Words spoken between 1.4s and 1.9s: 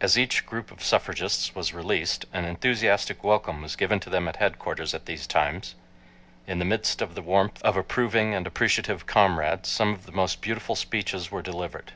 was